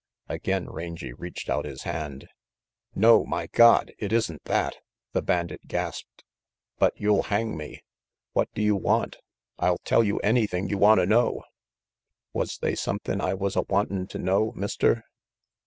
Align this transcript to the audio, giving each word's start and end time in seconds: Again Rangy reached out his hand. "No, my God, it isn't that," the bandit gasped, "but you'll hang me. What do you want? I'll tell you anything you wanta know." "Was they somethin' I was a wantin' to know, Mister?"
Again 0.27 0.65
Rangy 0.67 1.13
reached 1.13 1.47
out 1.47 1.63
his 1.65 1.83
hand. 1.83 2.27
"No, 2.95 3.23
my 3.23 3.45
God, 3.45 3.91
it 3.99 4.11
isn't 4.11 4.43
that," 4.45 4.77
the 5.13 5.21
bandit 5.21 5.67
gasped, 5.67 6.23
"but 6.79 6.99
you'll 6.99 7.21
hang 7.21 7.55
me. 7.55 7.83
What 8.33 8.51
do 8.55 8.63
you 8.63 8.75
want? 8.75 9.17
I'll 9.59 9.77
tell 9.85 10.03
you 10.03 10.17
anything 10.21 10.69
you 10.69 10.79
wanta 10.79 11.05
know." 11.05 11.43
"Was 12.33 12.57
they 12.57 12.73
somethin' 12.73 13.21
I 13.21 13.35
was 13.35 13.55
a 13.55 13.61
wantin' 13.61 14.07
to 14.07 14.17
know, 14.17 14.51
Mister?" 14.53 15.03